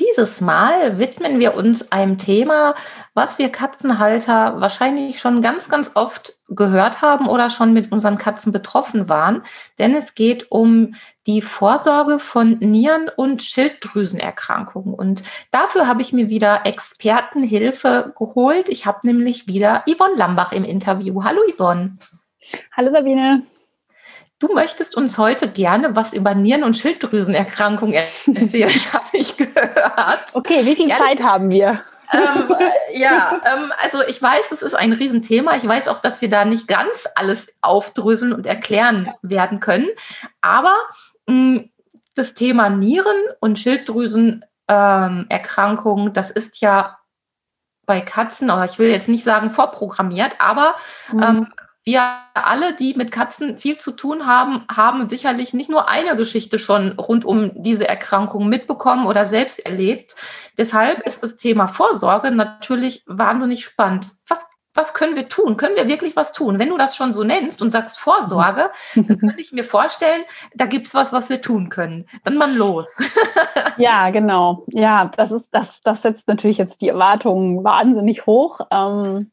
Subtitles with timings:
[0.00, 2.76] Dieses Mal widmen wir uns einem Thema,
[3.14, 8.52] was wir Katzenhalter wahrscheinlich schon ganz, ganz oft gehört haben oder schon mit unseren Katzen
[8.52, 9.42] betroffen waren.
[9.80, 10.94] Denn es geht um
[11.26, 14.94] die Vorsorge von Nieren- und Schilddrüsenerkrankungen.
[14.94, 18.68] Und dafür habe ich mir wieder Expertenhilfe geholt.
[18.68, 21.24] Ich habe nämlich wieder Yvonne Lambach im Interview.
[21.24, 21.98] Hallo Yvonne.
[22.76, 23.42] Hallo Sabine.
[24.40, 27.94] Du möchtest uns heute gerne was über Nieren- und Schilddrüsenerkrankungen
[28.32, 30.34] erzählen, habe ich gehört.
[30.34, 31.06] Okay, wie viel Ehrlich?
[31.06, 31.82] Zeit haben wir?
[32.12, 32.54] ähm,
[32.94, 35.56] ja, ähm, also ich weiß, es ist ein Riesenthema.
[35.56, 39.88] Ich weiß auch, dass wir da nicht ganz alles aufdröseln und erklären werden können.
[40.40, 40.76] Aber
[41.26, 41.70] mh, hm,
[42.14, 46.98] das Thema Nieren- und Schilddrüsenerkrankungen, ähm, das ist ja
[47.86, 50.76] bei Katzen, aber ich will jetzt nicht sagen vorprogrammiert, aber
[51.10, 51.48] mhm.
[51.88, 52.02] Wir
[52.34, 56.92] alle, die mit Katzen viel zu tun haben, haben sicherlich nicht nur eine Geschichte schon
[56.92, 60.14] rund um diese Erkrankung mitbekommen oder selbst erlebt.
[60.58, 64.06] Deshalb ist das Thema Vorsorge natürlich wahnsinnig spannend.
[64.28, 65.56] Was, was können wir tun?
[65.56, 66.58] Können wir wirklich was tun?
[66.58, 70.66] Wenn du das schon so nennst und sagst Vorsorge, dann könnte ich mir vorstellen, da
[70.66, 72.04] gibt es was, was wir tun können.
[72.22, 72.98] Dann mal los.
[73.78, 74.66] ja, genau.
[74.68, 78.60] Ja, das ist, das, das setzt natürlich jetzt die Erwartungen wahnsinnig hoch.
[78.70, 79.30] Ähm,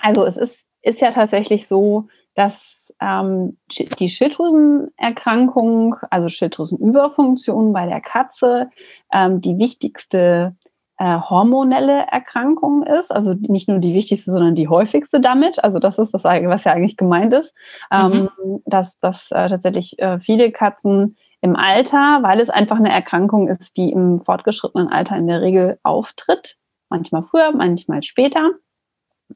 [0.00, 3.56] also es ist ist ja tatsächlich so, dass ähm,
[3.98, 8.70] die Schilddrüsenerkrankung, also Schilddrüsenüberfunktion bei der Katze,
[9.12, 10.54] ähm, die wichtigste
[10.98, 13.10] äh, hormonelle Erkrankung ist.
[13.10, 15.62] Also nicht nur die wichtigste, sondern die häufigste damit.
[15.62, 17.52] Also das ist das, was ja eigentlich gemeint ist,
[17.90, 18.62] ähm, mhm.
[18.64, 23.76] dass, dass äh, tatsächlich äh, viele Katzen im Alter, weil es einfach eine Erkrankung ist,
[23.76, 26.56] die im fortgeschrittenen Alter in der Regel auftritt,
[26.88, 28.52] manchmal früher, manchmal später,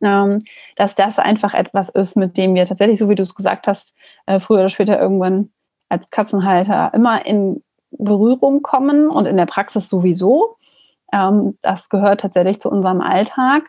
[0.00, 3.94] dass das einfach etwas ist, mit dem wir tatsächlich, so wie du es gesagt hast,
[4.26, 5.50] äh, früher oder später irgendwann
[5.88, 10.56] als Katzenhalter immer in Berührung kommen und in der Praxis sowieso.
[11.12, 13.64] Ähm, das gehört tatsächlich zu unserem Alltag.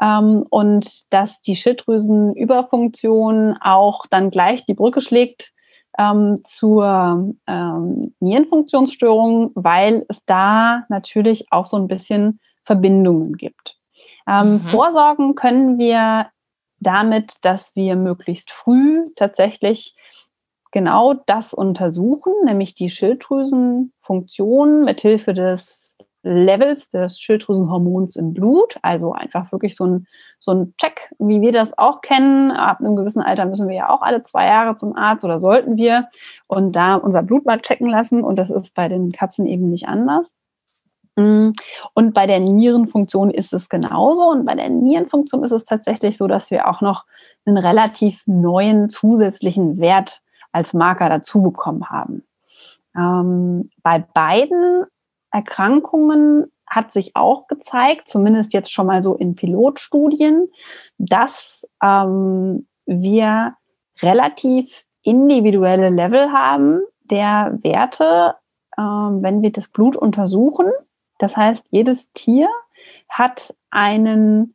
[0.00, 5.52] Ähm, und dass die Schilddrüsenüberfunktion auch dann gleich die Brücke schlägt
[5.98, 13.77] ähm, zur ähm, Nierenfunktionsstörung, weil es da natürlich auch so ein bisschen Verbindungen gibt.
[14.28, 14.60] Ähm, mhm.
[14.60, 16.26] Vorsorgen können wir
[16.80, 19.96] damit, dass wir möglichst früh tatsächlich
[20.70, 25.88] genau das untersuchen, nämlich die Schilddrüsenfunktion mithilfe des
[26.22, 28.76] Levels des Schilddrüsenhormons im Blut.
[28.82, 30.06] Also einfach wirklich so ein,
[30.40, 32.50] so ein Check, wie wir das auch kennen.
[32.50, 35.76] Ab einem gewissen Alter müssen wir ja auch alle zwei Jahre zum Arzt oder sollten
[35.76, 36.08] wir
[36.46, 38.22] und da unser Blut mal checken lassen.
[38.22, 40.30] Und das ist bei den Katzen eben nicht anders.
[41.18, 41.52] Mm.
[41.94, 44.30] Und bei der Nierenfunktion ist es genauso.
[44.30, 47.04] Und bei der Nierenfunktion ist es tatsächlich so, dass wir auch noch
[47.44, 50.20] einen relativ neuen zusätzlichen Wert
[50.52, 52.24] als Marker dazu bekommen haben.
[52.96, 54.84] Ähm, bei beiden
[55.32, 60.48] Erkrankungen hat sich auch gezeigt, zumindest jetzt schon mal so in Pilotstudien,
[60.98, 63.54] dass ähm, wir
[64.00, 66.80] relativ individuelle Level haben
[67.10, 68.34] der Werte,
[68.76, 70.70] ähm, wenn wir das Blut untersuchen
[71.18, 72.48] das heißt, jedes Tier
[73.08, 74.54] hat einen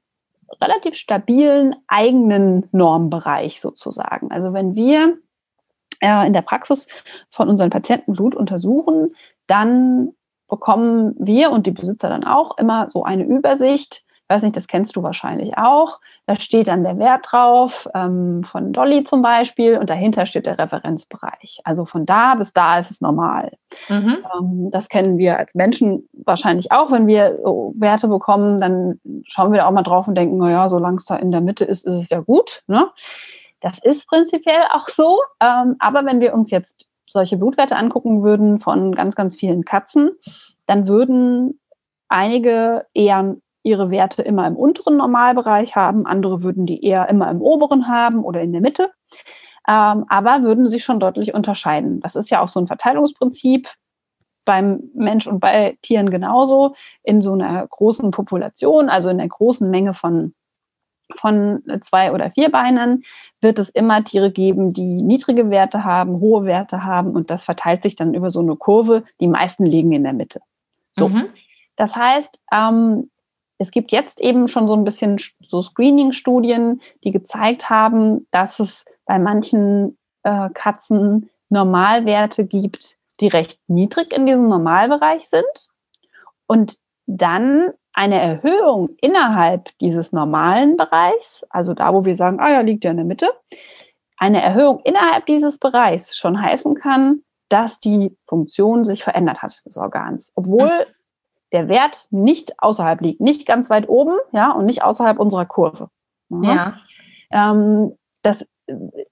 [0.61, 4.31] relativ stabilen eigenen Normbereich sozusagen.
[4.31, 5.17] Also wenn wir
[5.99, 6.87] äh, in der Praxis
[7.31, 9.15] von unseren Patienten Blut untersuchen,
[9.47, 10.13] dann
[10.47, 14.95] bekommen wir und die Besitzer dann auch immer so eine Übersicht, weiß nicht, das kennst
[14.95, 15.99] du wahrscheinlich auch.
[16.25, 20.57] Da steht dann der Wert drauf, ähm, von Dolly zum Beispiel, und dahinter steht der
[20.57, 21.61] Referenzbereich.
[21.63, 23.51] Also von da bis da ist es normal.
[23.89, 24.17] Mhm.
[24.39, 26.91] Ähm, das kennen wir als Menschen wahrscheinlich auch.
[26.91, 30.69] Wenn wir so Werte bekommen, dann schauen wir da auch mal drauf und denken, naja,
[30.69, 32.63] solange es da in der Mitte ist, ist es ja gut.
[32.67, 32.87] Ne?
[33.61, 35.19] Das ist prinzipiell auch so.
[35.41, 40.11] Ähm, aber wenn wir uns jetzt solche Blutwerte angucken würden von ganz, ganz vielen Katzen,
[40.65, 41.59] dann würden
[42.09, 47.41] einige eher ihre Werte immer im unteren Normalbereich haben, andere würden die eher immer im
[47.41, 48.91] oberen haben oder in der Mitte,
[49.67, 52.01] ähm, aber würden sich schon deutlich unterscheiden.
[52.01, 53.69] Das ist ja auch so ein Verteilungsprinzip
[54.45, 56.75] beim Mensch und bei Tieren genauso.
[57.03, 60.33] In so einer großen Population, also in einer großen Menge von
[61.17, 63.03] von zwei oder vier Beinen
[63.41, 67.83] wird es immer Tiere geben, die niedrige Werte haben, hohe Werte haben und das verteilt
[67.83, 69.03] sich dann über so eine Kurve.
[69.19, 70.41] Die meisten liegen in der Mitte.
[70.93, 71.09] So.
[71.09, 71.25] Mhm.
[71.75, 73.09] Das heißt, ähm,
[73.57, 78.83] es gibt jetzt eben schon so ein bisschen so Screening-Studien, die gezeigt haben, dass es
[79.05, 85.45] bei manchen äh, Katzen Normalwerte gibt, die recht niedrig in diesem Normalbereich sind.
[86.47, 92.61] Und dann eine Erhöhung innerhalb dieses normalen Bereichs, also da, wo wir sagen, ah ja,
[92.61, 93.29] liegt ja in der Mitte,
[94.17, 99.77] eine Erhöhung innerhalb dieses Bereichs schon heißen kann, dass die Funktion sich verändert hat des
[99.77, 100.93] Organs, obwohl mhm.
[101.53, 105.89] Der Wert nicht außerhalb liegt, nicht ganz weit oben, ja, und nicht außerhalb unserer Kurve.
[106.29, 106.77] Ja.
[107.31, 108.43] Ähm, das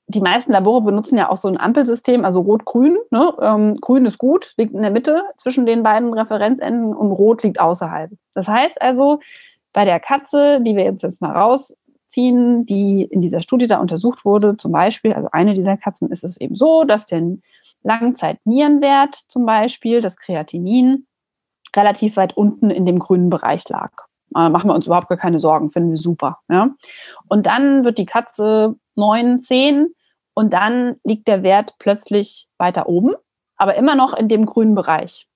[0.08, 2.98] die meisten Labore benutzen ja auch so ein Ampelsystem, also rot-grün.
[3.10, 3.34] Ne?
[3.42, 7.60] Ähm, grün ist gut, liegt in der Mitte zwischen den beiden Referenzenden und rot liegt
[7.60, 8.12] außerhalb.
[8.34, 9.20] Das heißt also,
[9.74, 14.26] bei der Katze, die wir jetzt, jetzt mal rausziehen, die in dieser Studie da untersucht
[14.26, 17.22] wurde, zum Beispiel, also eine dieser Katzen, ist es eben so, dass der
[17.84, 21.08] Langzeitnierenwert zum Beispiel, das Kreatinin,
[21.76, 23.92] relativ weit unten in dem grünen Bereich lag.
[24.32, 26.40] Da machen wir uns überhaupt gar keine Sorgen, finden wir super.
[26.50, 26.70] Ja?
[27.28, 29.94] Und dann wird die Katze 9, 10
[30.34, 33.14] und dann liegt der Wert plötzlich weiter oben,
[33.58, 35.28] aber immer noch in dem grünen Bereich.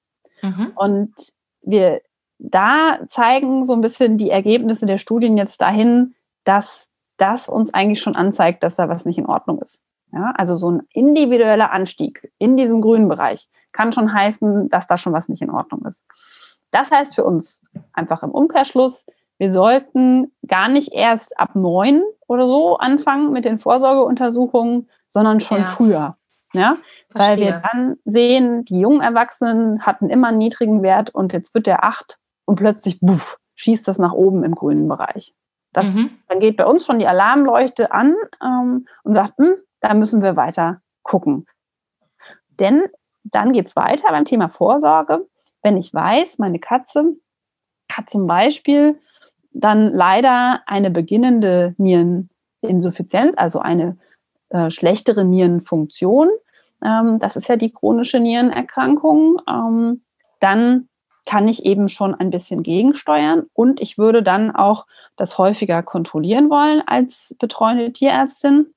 [0.41, 0.71] Mhm.
[0.75, 1.13] Und
[1.61, 2.01] wir
[2.37, 6.87] da zeigen so ein bisschen die Ergebnisse der Studien jetzt dahin, dass
[7.17, 9.81] das uns eigentlich schon anzeigt, dass da was nicht in Ordnung ist.
[10.11, 14.97] Ja, also so ein individueller Anstieg in diesem grünen Bereich kann schon heißen, dass da
[14.97, 16.03] schon was nicht in Ordnung ist.
[16.71, 17.61] Das heißt für uns
[17.93, 19.05] einfach im Umkehrschluss,
[19.37, 25.59] wir sollten gar nicht erst ab neun oder so anfangen mit den Vorsorgeuntersuchungen, sondern schon
[25.59, 25.69] ja.
[25.71, 26.17] früher.
[26.53, 26.77] Ja?
[27.13, 31.67] Weil wir dann sehen, die jungen Erwachsenen hatten immer einen niedrigen Wert und jetzt wird
[31.67, 35.33] der acht und plötzlich buff, schießt das nach oben im grünen Bereich.
[35.73, 36.11] Das, mhm.
[36.29, 40.37] Dann geht bei uns schon die Alarmleuchte an ähm, und sagt, hm, da müssen wir
[40.37, 41.45] weiter gucken.
[42.59, 42.83] Denn
[43.31, 45.27] dann geht es weiter beim Thema Vorsorge.
[45.63, 47.15] Wenn ich weiß, meine Katze
[47.91, 48.99] hat zum Beispiel
[49.51, 53.97] dann leider eine beginnende Niereninsuffizienz, also eine
[54.49, 56.29] äh, schlechtere Nierenfunktion.
[56.83, 59.41] Ähm, das ist ja die chronische Nierenerkrankung.
[59.49, 60.01] Ähm,
[60.39, 60.89] dann
[61.25, 64.85] kann ich eben schon ein bisschen gegensteuern und ich würde dann auch
[65.15, 68.74] das häufiger kontrollieren wollen als betreuende Tierärztin,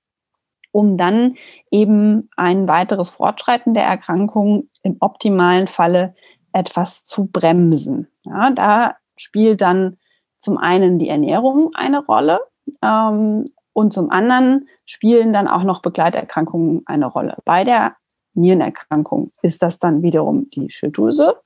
[0.78, 1.34] um dann
[1.72, 6.14] eben ein weiteres Fortschreiten der Erkrankung im optimalen Falle
[6.52, 8.06] etwas zu bremsen.
[8.22, 9.96] Ja, da spielt dann
[10.38, 12.38] zum einen die Ernährung eine Rolle
[12.80, 17.38] ähm, und zum anderen spielen dann auch noch Begleiterkrankungen eine Rolle.
[17.44, 17.96] Bei der
[18.34, 21.40] Nierenerkrankung ist das dann wiederum die Schilddrüse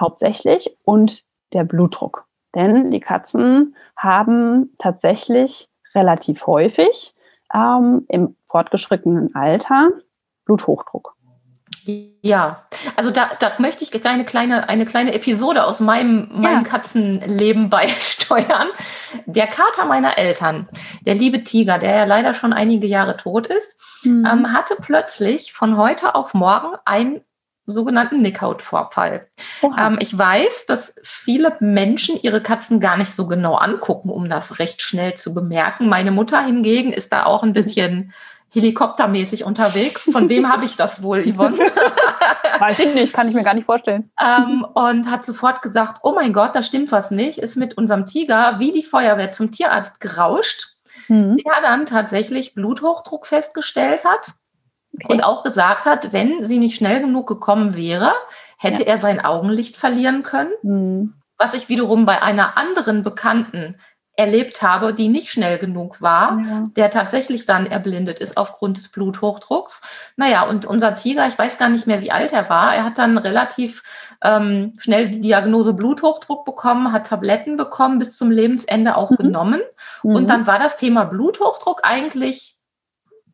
[0.00, 1.22] hauptsächlich und
[1.52, 2.24] der Blutdruck.
[2.54, 7.14] Denn die Katzen haben tatsächlich relativ häufig
[7.54, 9.90] ähm, im fortgeschrittenen Alter
[10.44, 11.14] Bluthochdruck.
[12.20, 12.64] Ja,
[12.96, 16.68] also da, da möchte ich eine kleine, eine kleine Episode aus meinem, meinem ja.
[16.68, 18.68] Katzenleben beisteuern.
[19.24, 20.68] Der Kater meiner Eltern,
[21.02, 24.26] der liebe Tiger, der ja leider schon einige Jahre tot ist, mhm.
[24.30, 27.22] ähm, hatte plötzlich von heute auf morgen einen
[27.64, 29.28] sogenannten Nickhautvorfall.
[29.78, 34.58] Ähm, ich weiß, dass viele Menschen ihre Katzen gar nicht so genau angucken, um das
[34.58, 35.88] recht schnell zu bemerken.
[35.88, 38.12] Meine Mutter hingegen ist da auch ein bisschen
[38.50, 40.08] helikoptermäßig unterwegs.
[40.10, 41.58] Von wem habe ich das wohl, Yvonne?
[42.58, 44.10] Weiß ich nicht, kann ich mir gar nicht vorstellen.
[44.20, 48.06] Ähm, und hat sofort gesagt, oh mein Gott, da stimmt was nicht, ist mit unserem
[48.06, 50.76] Tiger wie die Feuerwehr zum Tierarzt gerauscht,
[51.08, 51.36] mhm.
[51.36, 54.32] der dann tatsächlich Bluthochdruck festgestellt hat
[54.94, 55.12] okay.
[55.12, 58.12] und auch gesagt hat, wenn sie nicht schnell genug gekommen wäre,
[58.56, 58.88] hätte ja.
[58.88, 60.52] er sein Augenlicht verlieren können.
[60.62, 61.14] Mhm.
[61.36, 63.76] Was ich wiederum bei einer anderen Bekannten
[64.18, 66.66] erlebt habe, die nicht schnell genug war, ja.
[66.76, 69.80] der tatsächlich dann erblindet ist aufgrund des Bluthochdrucks.
[70.16, 72.98] Naja, und unser Tiger, ich weiß gar nicht mehr, wie alt er war, er hat
[72.98, 73.84] dann relativ
[74.24, 79.16] ähm, schnell die Diagnose Bluthochdruck bekommen, hat Tabletten bekommen, bis zum Lebensende auch mhm.
[79.16, 79.60] genommen.
[80.02, 80.16] Mhm.
[80.16, 82.56] Und dann war das Thema Bluthochdruck eigentlich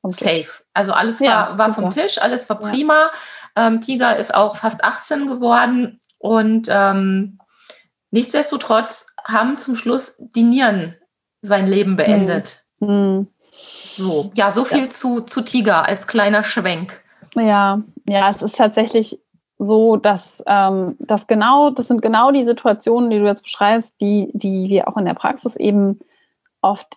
[0.02, 0.64] safe.
[0.74, 3.10] Also alles ja, war, war vom Tisch, alles war prima.
[3.56, 3.68] Ja.
[3.68, 7.38] Ähm, Tiger ist auch fast 18 geworden und ähm,
[8.10, 10.96] nichtsdestotrotz haben zum Schluss die Nieren
[11.42, 12.64] sein Leben beendet.
[12.80, 13.28] Mhm.
[13.96, 14.90] So, ja, so viel ja.
[14.90, 17.02] Zu, zu Tiger als kleiner Schwenk.
[17.34, 19.20] Ja, ja, es ist tatsächlich
[19.58, 24.30] so, dass ähm, das genau, das sind genau die Situationen, die du jetzt beschreibst, die,
[24.32, 26.00] die wir auch in der Praxis eben
[26.60, 26.96] oft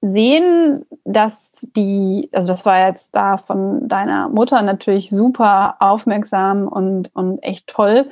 [0.00, 1.36] sehen, dass
[1.76, 7.66] die, also das war jetzt da von deiner Mutter natürlich super aufmerksam und, und echt
[7.66, 8.10] toll,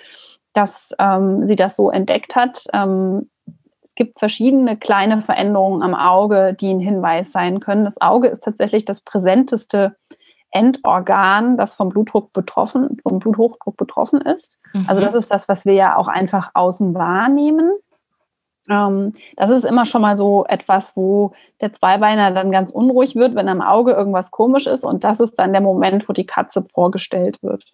[0.55, 2.65] dass ähm, sie das so entdeckt hat.
[2.73, 3.29] Ähm,
[3.95, 7.85] gibt verschiedene kleine Veränderungen am Auge, die ein Hinweis sein können.
[7.85, 9.97] Das Auge ist tatsächlich das präsenteste
[10.51, 14.61] Endorgan, das vom Blutdruck betroffen, vom Bluthochdruck betroffen ist.
[14.73, 14.87] Mhm.
[14.89, 17.73] Also das ist das, was wir ja auch einfach außen wahrnehmen.
[18.71, 23.35] Ähm, das ist immer schon mal so etwas, wo der Zweibeiner dann ganz unruhig wird,
[23.35, 24.85] wenn am Auge irgendwas komisch ist.
[24.85, 27.65] Und das ist dann der Moment, wo die Katze vorgestellt wird.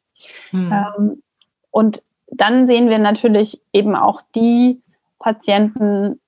[0.52, 0.72] Mhm.
[0.72, 1.22] Ähm,
[1.70, 4.80] und dann sehen wir natürlich eben auch die
[5.20, 6.20] Patienten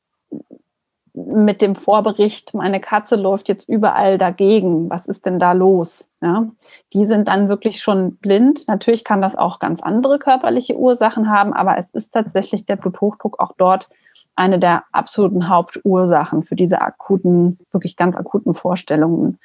[1.15, 4.89] mit dem Vorbericht, meine Katze läuft jetzt überall dagegen.
[4.89, 6.09] Was ist denn da los?
[6.23, 6.49] Ja,
[6.95, 8.67] die sind dann wirklich schon blind.
[8.67, 13.41] Natürlich kann das auch ganz andere körperliche Ursachen haben, aber es ist tatsächlich der Bluthochdruck
[13.41, 13.91] auch dort
[14.37, 19.39] eine der absoluten Hauptursachen für diese akuten, wirklich ganz akuten Vorstellungen.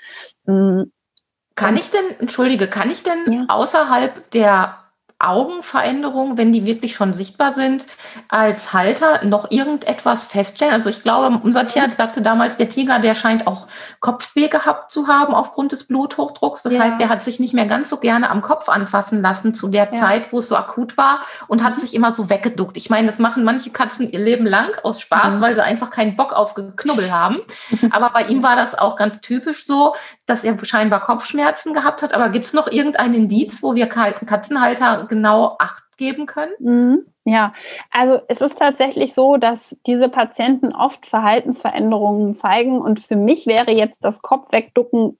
[0.45, 3.45] Kann ich denn, entschuldige, kann ich denn ja.
[3.49, 4.77] außerhalb der
[5.19, 7.87] Augenveränderungen, wenn die wirklich schon sichtbar sind,
[8.29, 10.73] als Halter noch irgendetwas feststellen?
[10.73, 13.67] Also ich glaube, unser Tierarzt sagte damals, der Tiger, der scheint auch
[13.99, 16.61] Kopfweh gehabt zu haben aufgrund des Bluthochdrucks.
[16.61, 16.81] Das ja.
[16.81, 19.89] heißt, der hat sich nicht mehr ganz so gerne am Kopf anfassen lassen zu der
[19.91, 19.99] ja.
[19.99, 21.81] Zeit, wo es so akut war und hat mhm.
[21.81, 22.77] sich immer so weggeduckt.
[22.77, 25.41] Ich meine, das machen manche Katzen ihr Leben lang aus Spaß, mhm.
[25.41, 27.39] weil sie einfach keinen Bock auf Geknubbel haben.
[27.91, 29.95] Aber bei ihm war das auch ganz typisch so,
[30.27, 32.13] dass er scheinbar Kopfschmerzen gehabt hat.
[32.13, 36.53] Aber gibt es noch irgendein Indiz, wo wir Katzenhalter genau Acht geben können?
[36.59, 37.05] Mhm.
[37.25, 37.53] Ja,
[37.91, 43.71] also es ist tatsächlich so, dass diese Patienten oft Verhaltensveränderungen zeigen und für mich wäre
[43.71, 45.17] jetzt das Kopf wegducken,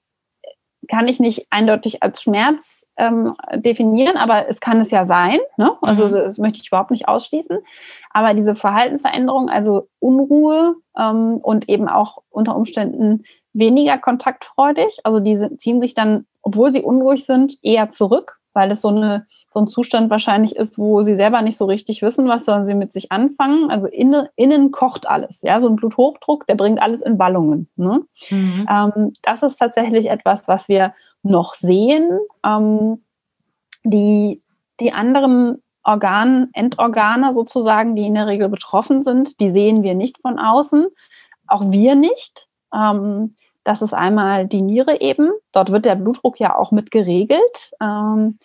[0.90, 5.38] kann ich nicht eindeutig als Schmerz ähm, definieren, aber es kann es ja sein.
[5.56, 5.76] Ne?
[5.82, 6.12] Also mhm.
[6.12, 7.58] das möchte ich überhaupt nicht ausschließen.
[8.10, 15.56] Aber diese Verhaltensveränderung, also Unruhe ähm, und eben auch unter Umständen weniger kontaktfreudig, also die
[15.58, 19.68] ziehen sich dann, obwohl sie unruhig sind, eher zurück, weil es so eine so ein
[19.68, 23.10] Zustand wahrscheinlich ist, wo sie selber nicht so richtig wissen, was sollen sie mit sich
[23.10, 23.70] anfangen.
[23.70, 25.40] Also innen, innen kocht alles.
[25.42, 27.68] Ja, so ein Bluthochdruck, der bringt alles in Ballungen.
[27.76, 28.02] Ne?
[28.30, 28.66] Mhm.
[28.70, 32.10] Ähm, das ist tatsächlich etwas, was wir noch sehen.
[32.44, 33.02] Ähm,
[33.84, 34.42] die,
[34.80, 40.18] die anderen Organ, Endorgane sozusagen, die in der Regel betroffen sind, die sehen wir nicht
[40.20, 40.88] von außen.
[41.46, 42.46] Auch wir nicht.
[42.74, 45.30] Ähm, das ist einmal die Niere eben.
[45.52, 47.72] Dort wird der Blutdruck ja auch mit geregelt.
[47.80, 48.38] Ähm,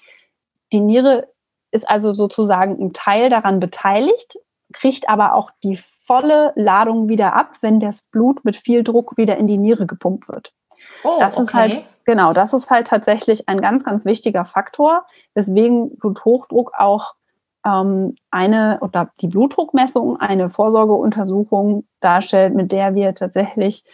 [0.73, 1.27] die Niere
[1.71, 4.37] ist also sozusagen ein Teil daran beteiligt,
[4.73, 9.37] kriegt aber auch die volle Ladung wieder ab, wenn das Blut mit viel Druck wieder
[9.37, 10.51] in die Niere gepumpt wird.
[11.03, 11.43] Oh, das okay.
[11.43, 17.13] ist halt, genau, das ist halt tatsächlich ein ganz, ganz wichtiger Faktor, weswegen Bluthochdruck auch
[17.65, 23.85] ähm, eine oder die Blutdruckmessung eine Vorsorgeuntersuchung darstellt, mit der wir tatsächlich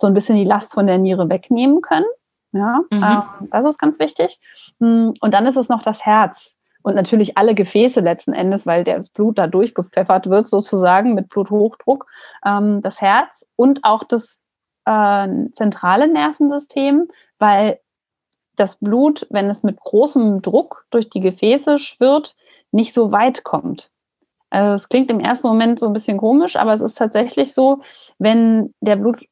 [0.00, 2.06] so ein bisschen die Last von der Niere wegnehmen können.
[2.52, 3.02] Ja, mhm.
[3.02, 4.40] ähm, das ist ganz wichtig.
[4.78, 8.84] Hm, und dann ist es noch das Herz und natürlich alle Gefäße letzten Endes, weil
[8.84, 12.06] das Blut da durchgepfeffert wird sozusagen mit Bluthochdruck.
[12.44, 14.38] Ähm, das Herz und auch das
[14.84, 17.78] äh, zentrale Nervensystem, weil
[18.56, 22.36] das Blut, wenn es mit großem Druck durch die Gefäße schwirrt,
[22.70, 23.90] nicht so weit kommt.
[24.50, 27.80] Also es klingt im ersten Moment so ein bisschen komisch, aber es ist tatsächlich so,
[28.18, 29.24] wenn der Blut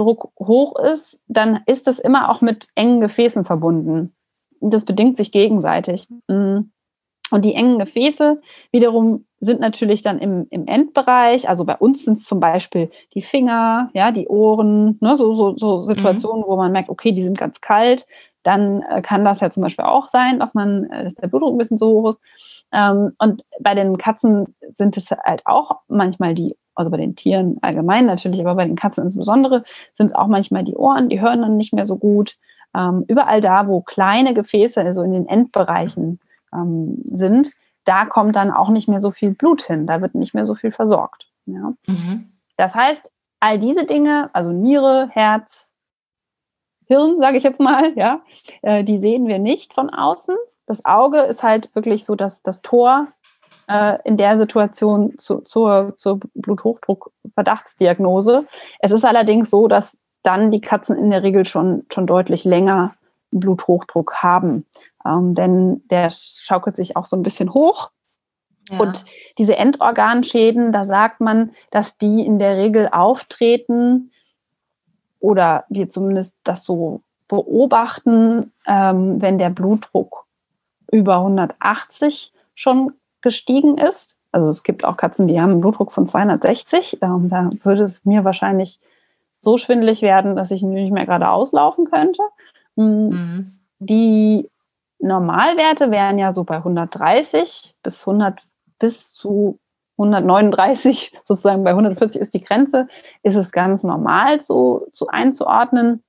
[0.00, 4.12] Druck hoch ist, dann ist das immer auch mit engen Gefäßen verbunden.
[4.60, 6.08] Das bedingt sich gegenseitig.
[6.28, 6.60] Mm.
[7.30, 8.40] Und die engen Gefäße
[8.72, 11.48] wiederum sind natürlich dann im, im Endbereich.
[11.48, 15.56] Also bei uns sind es zum Beispiel die Finger, ja, die Ohren, ne, so, so,
[15.56, 16.46] so Situationen, mhm.
[16.46, 18.06] wo man merkt, okay, die sind ganz kalt.
[18.42, 21.54] Dann äh, kann das ja zum Beispiel auch sein, dass man, äh, dass der Blutdruck
[21.54, 22.20] ein bisschen so hoch ist.
[22.72, 27.58] Ähm, und bei den Katzen sind es halt auch manchmal die also bei den Tieren
[27.62, 29.64] allgemein natürlich, aber bei den Katzen insbesondere,
[29.96, 32.36] sind es auch manchmal die Ohren, die hören dann nicht mehr so gut.
[32.74, 36.20] Ähm, überall da, wo kleine Gefäße, also in den Endbereichen
[36.52, 37.52] ähm, sind,
[37.84, 40.54] da kommt dann auch nicht mehr so viel Blut hin, da wird nicht mehr so
[40.54, 41.28] viel versorgt.
[41.46, 41.72] Ja?
[41.86, 42.32] Mhm.
[42.56, 43.10] Das heißt,
[43.40, 45.72] all diese Dinge, also Niere, Herz,
[46.86, 48.20] Hirn, sage ich jetzt mal, ja,
[48.62, 50.36] äh, die sehen wir nicht von außen.
[50.66, 53.08] Das Auge ist halt wirklich so das, das Tor
[53.70, 58.46] äh, in der Situation zu, zur, zur Bluthochdruck-Verdachtsdiagnose.
[58.80, 62.94] Es ist allerdings so, dass dann die Katzen in der Regel schon, schon deutlich länger
[63.30, 64.66] Bluthochdruck haben.
[65.06, 67.90] Ähm, denn der schaukelt sich auch so ein bisschen hoch.
[68.68, 68.80] Ja.
[68.80, 69.04] Und
[69.38, 74.10] diese Endorganschäden, da sagt man, dass die in der Regel auftreten
[75.20, 80.26] oder wir zumindest das so beobachten, ähm, wenn der Blutdruck
[80.90, 84.16] über 180 schon gestiegen ist.
[84.32, 86.98] Also es gibt auch Katzen, die haben einen Blutdruck von 260.
[87.02, 88.80] Ähm, da würde es mir wahrscheinlich
[89.38, 92.22] so schwindelig werden, dass ich nicht mehr gerade auslaufen könnte.
[92.76, 93.58] Mm, mhm.
[93.78, 94.48] Die
[94.98, 98.40] Normalwerte wären ja so bei 130 bis 100
[98.78, 99.58] bis zu
[99.98, 102.86] 139, sozusagen bei 140 ist die Grenze,
[103.22, 106.02] ist es ganz normal so, so einzuordnen.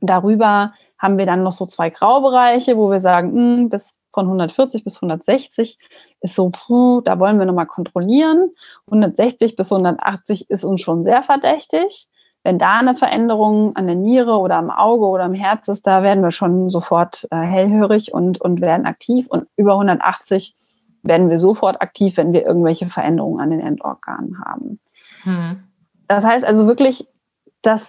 [0.00, 4.26] Darüber haben wir dann noch so zwei Graubereiche, wo wir sagen, mh, mm, bis von
[4.26, 5.78] 140 bis 160
[6.20, 8.50] ist so, puh, da wollen wir nochmal kontrollieren.
[8.86, 12.08] 160 bis 180 ist uns schon sehr verdächtig.
[12.44, 16.02] Wenn da eine Veränderung an der Niere oder am Auge oder am Herz ist, da
[16.02, 19.26] werden wir schon sofort äh, hellhörig und, und werden aktiv.
[19.28, 20.54] Und über 180
[21.02, 24.78] werden wir sofort aktiv, wenn wir irgendwelche Veränderungen an den Endorganen haben.
[25.22, 25.64] Hm.
[26.06, 27.08] Das heißt also wirklich,
[27.62, 27.88] das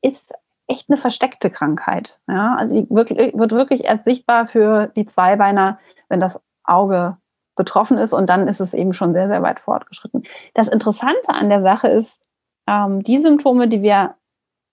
[0.00, 0.32] ist
[0.66, 2.18] echt eine versteckte Krankheit.
[2.28, 2.56] Ja?
[2.56, 5.78] Also die wirklich, wird wirklich erst sichtbar für die Zweibeiner,
[6.08, 7.18] wenn das Auge
[7.56, 10.24] betroffen ist und dann ist es eben schon sehr, sehr weit fortgeschritten.
[10.54, 12.20] Das Interessante an der Sache ist,
[12.66, 14.16] ähm, die Symptome, die wir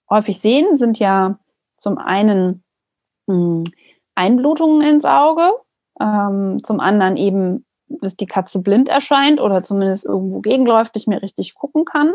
[0.10, 1.38] häufig sehen, sind ja
[1.78, 2.64] zum einen
[3.28, 3.64] mh, hm,
[4.16, 5.52] Einblutungen ins Auge,
[6.00, 11.22] ähm, zum anderen eben, dass die Katze blind erscheint oder zumindest irgendwo gegenläuft, nicht mehr
[11.22, 12.14] richtig gucken kann,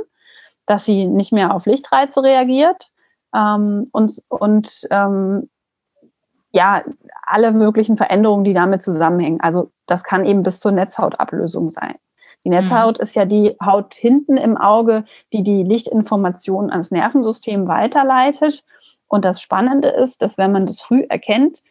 [0.66, 2.90] dass sie nicht mehr auf Lichtreize reagiert
[3.36, 5.48] ähm, und, und ähm,
[6.52, 6.82] ja,
[7.22, 9.40] alle möglichen Veränderungen, die damit zusammenhängen.
[9.40, 11.96] Also das kann eben bis zur Netzhautablösung sein.
[12.44, 13.02] Die Netzhaut mhm.
[13.02, 18.64] ist ja die Haut hinten im Auge, die die Lichtinformation ans Nervensystem weiterleitet.
[19.08, 21.62] Und das Spannende ist, dass wenn man das früh erkennt,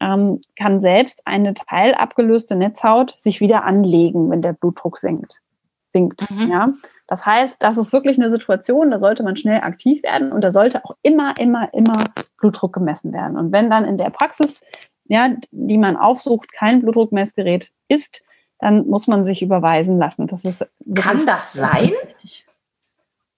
[0.00, 5.40] ähm, kann selbst eine teilabgelöste Netzhaut sich wieder anlegen, wenn der Blutdruck sinkt.
[5.88, 6.50] sinkt mhm.
[6.50, 6.68] ja?
[7.14, 10.50] Das heißt, das ist wirklich eine Situation, da sollte man schnell aktiv werden und da
[10.50, 12.02] sollte auch immer, immer, immer
[12.38, 13.38] Blutdruck gemessen werden.
[13.38, 14.62] Und wenn dann in der Praxis,
[15.04, 18.22] ja, die man aufsucht, kein Blutdruckmessgerät ist,
[18.58, 20.26] dann muss man sich überweisen lassen.
[20.26, 20.66] Das ist
[20.96, 21.92] Kann das sein?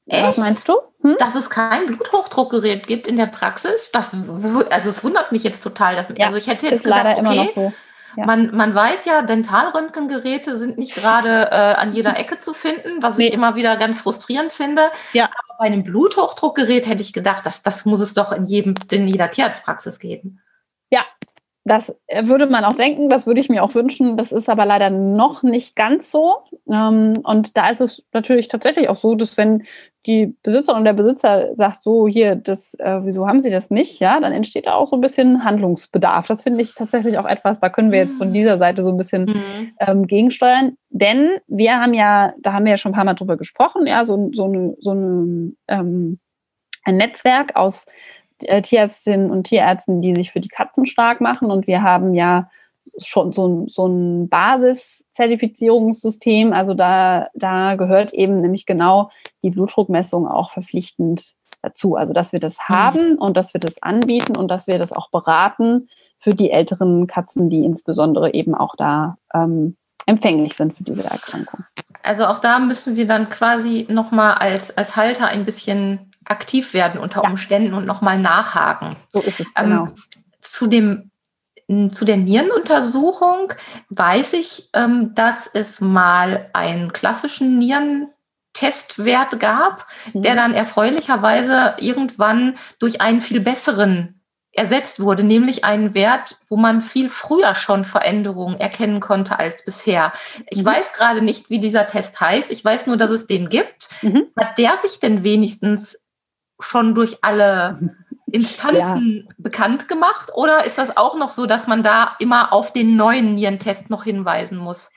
[0.06, 0.24] Echt?
[0.24, 0.78] Was meinst du?
[1.02, 1.16] Hm?
[1.18, 3.90] Dass es kein Bluthochdruckgerät gibt in der Praxis?
[3.92, 4.16] Das,
[4.70, 5.96] also es wundert mich jetzt total.
[5.96, 7.72] Dass, ja, also ich hätte jetzt gedacht, leider okay, immer noch so.
[8.16, 8.26] Ja.
[8.26, 13.18] Man, man weiß ja, Dentalröntgengeräte sind nicht gerade äh, an jeder Ecke zu finden, was
[13.18, 13.28] nee.
[13.28, 14.90] ich immer wieder ganz frustrierend finde.
[15.12, 15.26] Ja.
[15.26, 19.06] Aber bei einem Bluthochdruckgerät hätte ich gedacht, dass, das muss es doch in, jedem, in
[19.06, 20.40] jeder Tierarztpraxis geben.
[21.66, 21.92] Das
[22.22, 24.16] würde man auch denken, das würde ich mir auch wünschen.
[24.16, 26.36] Das ist aber leider noch nicht ganz so.
[26.70, 29.64] Ähm, und da ist es natürlich tatsächlich auch so, dass wenn
[30.06, 33.98] die Besitzerin und der Besitzer sagt, so hier, das, äh, wieso haben Sie das nicht?
[33.98, 36.28] Ja, dann entsteht da auch so ein bisschen Handlungsbedarf.
[36.28, 38.96] Das finde ich tatsächlich auch etwas, da können wir jetzt von dieser Seite so ein
[38.96, 39.72] bisschen mhm.
[39.80, 40.76] ähm, gegensteuern.
[40.90, 44.04] Denn wir haben ja, da haben wir ja schon ein paar Mal drüber gesprochen, ja,
[44.04, 46.20] so, so, eine, so eine, ähm,
[46.84, 47.86] ein Netzwerk aus
[48.42, 51.50] äh, Tierärztinnen und Tierärzten, die sich für die Katzen stark machen.
[51.50, 52.48] Und wir haben ja
[53.02, 56.52] schon so, so ein Basiszertifizierungssystem.
[56.52, 59.10] Also da, da gehört eben nämlich genau
[59.42, 61.96] die Blutdruckmessung auch verpflichtend dazu.
[61.96, 62.74] Also dass wir das mhm.
[62.74, 65.88] haben und dass wir das anbieten und dass wir das auch beraten
[66.20, 71.64] für die älteren Katzen, die insbesondere eben auch da ähm, empfänglich sind für diese Erkrankung.
[72.02, 77.00] Also auch da müssen wir dann quasi nochmal als, als Halter ein bisschen aktiv werden
[77.00, 77.30] unter ja.
[77.30, 78.96] Umständen und nochmal nachhaken.
[79.08, 79.88] So ist es, ähm, genau.
[80.40, 81.10] zu dem
[81.68, 83.52] zu der Nierenuntersuchung
[83.88, 90.22] weiß ich, ähm, dass es mal einen klassischen Nierentestwert gab, mhm.
[90.22, 94.16] der dann erfreulicherweise irgendwann durch einen viel besseren
[94.56, 100.12] ersetzt wurde, nämlich einen Wert, wo man viel früher schon Veränderungen erkennen konnte als bisher.
[100.48, 100.66] Ich mhm.
[100.66, 102.50] weiß gerade nicht, wie dieser Test heißt.
[102.50, 103.88] Ich weiß nur, dass es den gibt.
[104.02, 104.28] Mhm.
[104.36, 105.98] Hat der sich denn wenigstens
[106.60, 107.78] schon durch alle
[108.30, 109.34] Instanzen ja.
[109.38, 113.34] bekannt gemacht oder ist das auch noch so, dass man da immer auf den neuen
[113.34, 114.90] Nierentest noch hinweisen muss?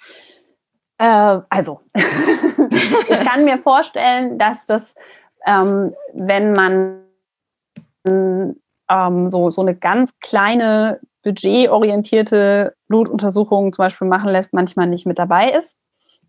[0.97, 4.83] Äh, also, ich kann mir vorstellen, dass das,
[5.45, 7.03] ähm, wenn man
[8.05, 15.19] ähm, so, so eine ganz kleine budgetorientierte Blutuntersuchung zum Beispiel machen lässt, manchmal nicht mit
[15.19, 15.75] dabei ist.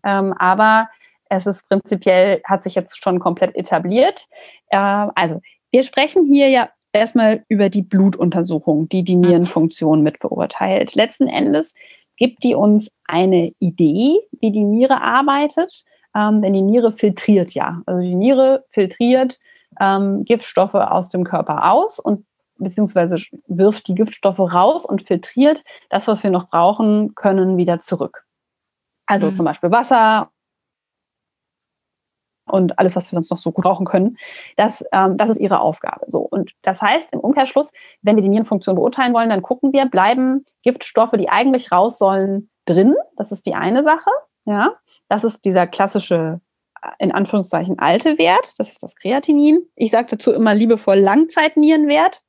[0.03, 0.89] Ähm, aber
[1.31, 4.27] es ist prinzipiell, hat sich jetzt schon komplett etabliert.
[4.69, 5.41] Äh, also,
[5.71, 10.93] wir sprechen hier ja erstmal über die Blutuntersuchung, die die Nierenfunktion mit beurteilt.
[10.93, 11.73] Letzten Endes
[12.17, 17.81] gibt die uns eine Idee, wie die Niere arbeitet, ähm, denn die Niere filtriert ja.
[17.85, 19.39] Also die Niere filtriert
[19.79, 22.25] ähm, Giftstoffe aus dem Körper aus und
[22.57, 23.17] beziehungsweise
[23.47, 28.25] wirft die Giftstoffe raus und filtriert das, was wir noch brauchen können, wieder zurück.
[29.05, 29.35] Also mhm.
[29.35, 30.30] zum Beispiel Wasser
[32.51, 34.17] und alles, was wir sonst noch so gut brauchen können.
[34.57, 36.05] Das, ähm, das ist ihre Aufgabe.
[36.07, 36.19] So.
[36.19, 40.45] Und das heißt im Umkehrschluss, wenn wir die Nierenfunktion beurteilen wollen, dann gucken wir, bleiben
[40.63, 42.95] Giftstoffe, die eigentlich raus sollen, drin.
[43.17, 44.09] Das ist die eine Sache.
[44.45, 44.75] Ja.
[45.09, 46.39] Das ist dieser klassische,
[46.81, 48.53] äh, in Anführungszeichen, alte Wert.
[48.57, 49.61] Das ist das Kreatinin.
[49.75, 52.21] Ich sage dazu immer liebevoll Langzeitnierenwert.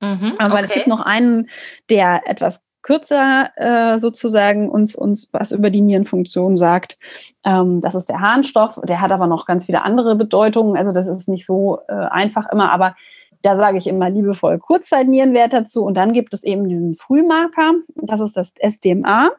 [0.00, 0.52] Mhm, okay.
[0.52, 1.48] Weil es gibt noch einen,
[1.88, 6.98] der etwas kürzer äh, sozusagen uns, uns was über die Nierenfunktion sagt.
[7.44, 10.76] Ähm, das ist der Harnstoff, der hat aber noch ganz viele andere Bedeutungen.
[10.76, 12.94] Also das ist nicht so äh, einfach immer, aber
[13.42, 15.84] da sage ich immer liebevoll Kurzzeitnierenwert dazu.
[15.84, 19.30] Und dann gibt es eben diesen Frühmarker, das ist das SDMA.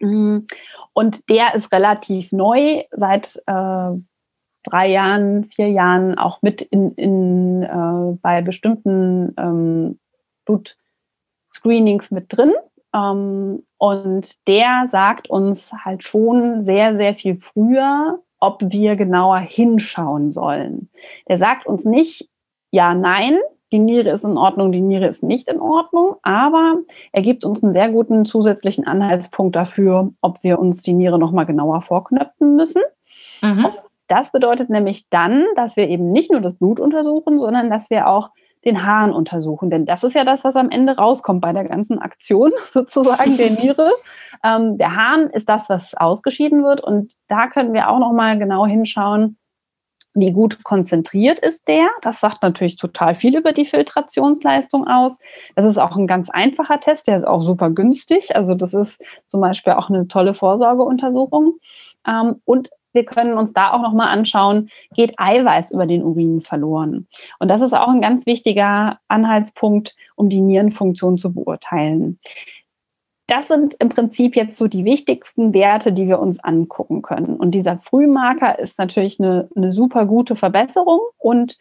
[0.00, 0.38] Mm,
[0.92, 3.90] und der ist relativ neu, seit äh,
[4.64, 10.00] drei Jahren, vier Jahren auch mit in, in äh, bei bestimmten ähm,
[11.60, 12.52] Blutscreenings mit drin.
[12.94, 20.30] Ähm, und der sagt uns halt schon sehr, sehr viel früher, ob wir genauer hinschauen
[20.30, 20.90] sollen.
[21.28, 22.28] Der sagt uns nicht,
[22.70, 23.38] ja, nein,
[23.72, 26.78] die Niere ist in Ordnung, die Niere ist nicht in Ordnung, aber
[27.12, 31.46] er gibt uns einen sehr guten zusätzlichen Anhaltspunkt dafür, ob wir uns die Niere nochmal
[31.46, 32.82] genauer vorknöpfen müssen.
[33.42, 33.66] Mhm.
[34.08, 38.08] Das bedeutet nämlich dann, dass wir eben nicht nur das Blut untersuchen, sondern dass wir
[38.08, 38.30] auch
[38.64, 39.70] den Hahn untersuchen.
[39.70, 43.50] Denn das ist ja das, was am Ende rauskommt bei der ganzen Aktion sozusagen der
[43.50, 43.90] Niere.
[44.44, 46.80] ähm, der Hahn ist das, was ausgeschieden wird.
[46.80, 49.36] Und da können wir auch nochmal genau hinschauen,
[50.14, 51.88] wie gut konzentriert ist der.
[52.02, 55.16] Das sagt natürlich total viel über die Filtrationsleistung aus.
[55.54, 58.34] Das ist auch ein ganz einfacher Test, der ist auch super günstig.
[58.34, 61.58] Also das ist zum Beispiel auch eine tolle Vorsorgeuntersuchung.
[62.06, 67.06] Ähm, und wir können uns da auch nochmal anschauen, geht Eiweiß über den Urin verloren?
[67.38, 72.18] Und das ist auch ein ganz wichtiger Anhaltspunkt, um die Nierenfunktion zu beurteilen.
[73.26, 77.36] Das sind im Prinzip jetzt so die wichtigsten Werte, die wir uns angucken können.
[77.36, 81.56] Und dieser Frühmarker ist natürlich eine, eine super gute Verbesserung und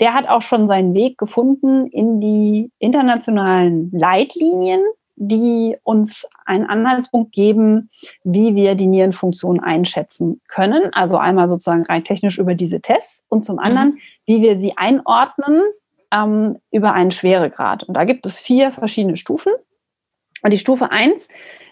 [0.00, 4.82] der hat auch schon seinen Weg gefunden in die internationalen Leitlinien
[5.20, 7.90] die uns einen Anhaltspunkt geben,
[8.22, 10.92] wie wir die Nierenfunktion einschätzen können.
[10.92, 13.98] Also einmal sozusagen rein technisch über diese Tests und zum anderen, mhm.
[14.26, 15.62] wie wir sie einordnen
[16.12, 17.84] ähm, über einen Schweregrad.
[17.84, 19.52] Und da gibt es vier verschiedene Stufen.
[20.42, 21.28] Und die Stufe 1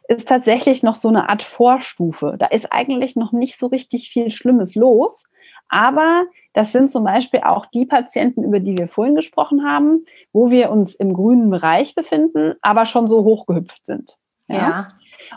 [0.09, 2.37] ist tatsächlich noch so eine Art Vorstufe.
[2.39, 5.25] Da ist eigentlich noch nicht so richtig viel Schlimmes los.
[5.69, 10.51] Aber das sind zum Beispiel auch die Patienten, über die wir vorhin gesprochen haben, wo
[10.51, 14.17] wir uns im grünen Bereich befinden, aber schon so hochgehüpft sind.
[14.49, 14.57] Ja.
[14.57, 14.89] ja.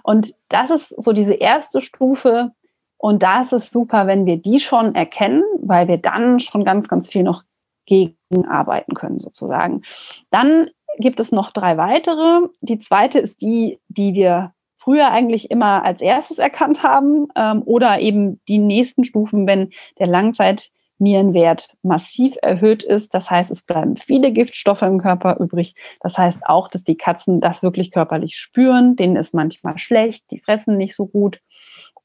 [0.04, 2.52] Und das ist so diese erste Stufe.
[2.98, 6.88] Und da ist es super, wenn wir die schon erkennen, weil wir dann schon ganz,
[6.88, 7.44] ganz viel noch
[7.86, 9.82] gegenarbeiten können, sozusagen.
[10.30, 12.48] Dann gibt es noch drei weitere.
[12.62, 18.00] Die zweite ist die, die wir früher eigentlich immer als erstes erkannt haben ähm, oder
[18.00, 23.14] eben die nächsten Stufen, wenn der Langzeitnierenwert massiv erhöht ist.
[23.14, 25.76] Das heißt, es bleiben viele Giftstoffe im Körper übrig.
[26.00, 28.96] Das heißt auch, dass die Katzen das wirklich körperlich spüren.
[28.96, 31.42] Denen ist manchmal schlecht, die fressen nicht so gut.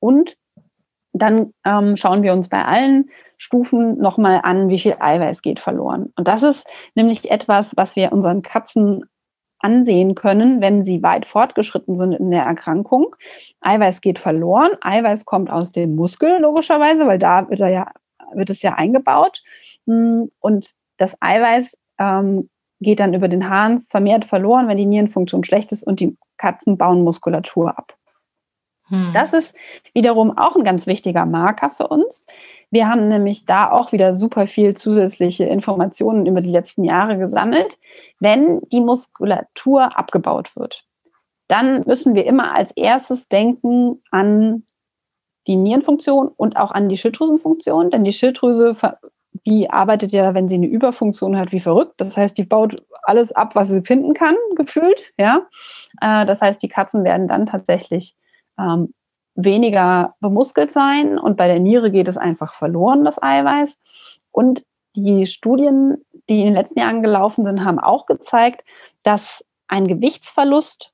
[0.00, 0.36] Und
[1.12, 3.08] dann ähm, schauen wir uns bei allen
[3.38, 6.12] Stufen nochmal an, wie viel Eiweiß geht verloren.
[6.16, 9.04] Und das ist nämlich etwas, was wir unseren Katzen
[9.64, 13.16] ansehen können, wenn sie weit fortgeschritten sind in der Erkrankung.
[13.62, 14.72] Eiweiß geht verloren.
[14.82, 17.92] Eiweiß kommt aus dem Muskel, logischerweise, weil da wird, er ja,
[18.34, 19.42] wird es ja eingebaut.
[19.86, 22.50] Hm, und das Eiweiß ähm,
[22.80, 26.76] geht dann über den Hahn vermehrt verloren, wenn die Nierenfunktion schlecht ist und die Katzen
[26.76, 27.94] bauen Muskulatur ab.
[28.88, 29.12] Hm.
[29.14, 29.54] Das ist
[29.94, 32.26] wiederum auch ein ganz wichtiger Marker für uns.
[32.74, 37.78] Wir haben nämlich da auch wieder super viel zusätzliche Informationen über die letzten Jahre gesammelt.
[38.18, 40.84] Wenn die Muskulatur abgebaut wird,
[41.46, 44.64] dann müssen wir immer als erstes denken an
[45.46, 48.76] die Nierenfunktion und auch an die Schilddrüsenfunktion, denn die Schilddrüse,
[49.46, 51.94] die arbeitet ja, wenn sie eine Überfunktion hat, wie verrückt.
[51.98, 55.12] Das heißt, die baut alles ab, was sie finden kann, gefühlt.
[55.16, 55.46] Ja,
[56.00, 58.16] äh, das heißt, die Katzen werden dann tatsächlich
[58.58, 58.92] ähm,
[59.34, 63.76] weniger bemuskelt sein und bei der Niere geht es einfach verloren, das Eiweiß.
[64.30, 64.64] Und
[64.96, 68.64] die Studien, die in den letzten Jahren gelaufen sind, haben auch gezeigt,
[69.02, 70.92] dass ein Gewichtsverlust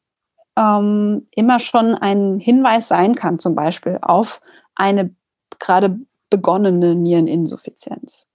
[0.57, 4.40] ähm, immer schon ein Hinweis sein kann, zum Beispiel auf
[4.74, 5.14] eine
[5.59, 5.98] gerade
[6.31, 8.26] begonnene Niereninsuffizienz.